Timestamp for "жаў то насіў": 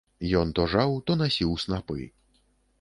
0.73-1.55